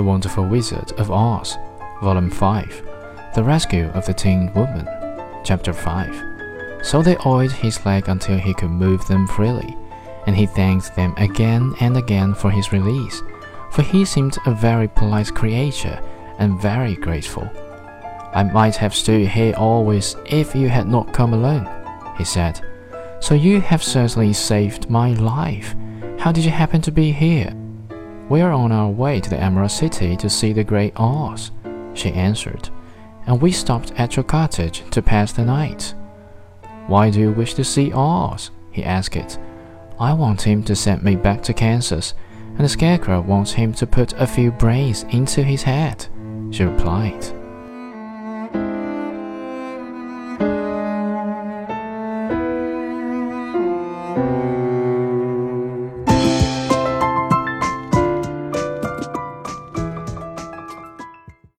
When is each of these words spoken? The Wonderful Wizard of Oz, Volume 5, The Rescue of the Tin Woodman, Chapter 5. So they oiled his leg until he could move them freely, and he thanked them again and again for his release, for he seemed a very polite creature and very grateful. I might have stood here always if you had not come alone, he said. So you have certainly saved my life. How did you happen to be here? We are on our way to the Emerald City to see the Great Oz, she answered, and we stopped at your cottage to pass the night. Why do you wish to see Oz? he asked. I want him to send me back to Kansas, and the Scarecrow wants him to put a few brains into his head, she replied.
The 0.00 0.06
Wonderful 0.06 0.46
Wizard 0.46 0.92
of 0.92 1.10
Oz, 1.10 1.58
Volume 2.00 2.30
5, 2.30 2.88
The 3.34 3.44
Rescue 3.44 3.88
of 3.88 4.06
the 4.06 4.14
Tin 4.14 4.50
Woodman, 4.54 4.88
Chapter 5.44 5.74
5. 5.74 6.80
So 6.82 7.02
they 7.02 7.18
oiled 7.26 7.52
his 7.52 7.84
leg 7.84 8.08
until 8.08 8.38
he 8.38 8.54
could 8.54 8.70
move 8.70 9.06
them 9.06 9.26
freely, 9.26 9.76
and 10.26 10.34
he 10.34 10.46
thanked 10.46 10.96
them 10.96 11.12
again 11.18 11.74
and 11.80 11.98
again 11.98 12.32
for 12.32 12.50
his 12.50 12.72
release, 12.72 13.22
for 13.72 13.82
he 13.82 14.06
seemed 14.06 14.38
a 14.46 14.54
very 14.54 14.88
polite 14.88 15.34
creature 15.34 16.02
and 16.38 16.58
very 16.62 16.94
grateful. 16.94 17.46
I 18.32 18.44
might 18.44 18.76
have 18.76 18.94
stood 18.94 19.28
here 19.28 19.54
always 19.54 20.16
if 20.24 20.54
you 20.54 20.70
had 20.70 20.88
not 20.88 21.12
come 21.12 21.34
alone, 21.34 21.68
he 22.16 22.24
said. 22.24 22.58
So 23.20 23.34
you 23.34 23.60
have 23.60 23.82
certainly 23.82 24.32
saved 24.32 24.88
my 24.88 25.12
life. 25.12 25.74
How 26.18 26.32
did 26.32 26.46
you 26.46 26.52
happen 26.52 26.80
to 26.80 26.90
be 26.90 27.12
here? 27.12 27.54
We 28.30 28.42
are 28.42 28.52
on 28.52 28.70
our 28.70 28.88
way 28.88 29.18
to 29.18 29.28
the 29.28 29.40
Emerald 29.40 29.72
City 29.72 30.16
to 30.18 30.30
see 30.30 30.52
the 30.52 30.62
Great 30.62 30.92
Oz, 30.94 31.50
she 31.94 32.12
answered, 32.12 32.70
and 33.26 33.42
we 33.42 33.50
stopped 33.50 33.92
at 33.98 34.14
your 34.14 34.22
cottage 34.22 34.88
to 34.92 35.02
pass 35.02 35.32
the 35.32 35.44
night. 35.44 35.94
Why 36.86 37.10
do 37.10 37.18
you 37.18 37.32
wish 37.32 37.54
to 37.54 37.64
see 37.64 37.90
Oz? 37.92 38.52
he 38.70 38.84
asked. 38.84 39.40
I 39.98 40.12
want 40.12 40.42
him 40.42 40.62
to 40.62 40.76
send 40.76 41.02
me 41.02 41.16
back 41.16 41.42
to 41.42 41.52
Kansas, 41.52 42.14
and 42.46 42.60
the 42.60 42.68
Scarecrow 42.68 43.20
wants 43.20 43.50
him 43.50 43.74
to 43.74 43.84
put 43.84 44.12
a 44.12 44.28
few 44.28 44.52
brains 44.52 45.02
into 45.10 45.42
his 45.42 45.64
head, 45.64 46.06
she 46.52 46.62
replied. 46.62 47.32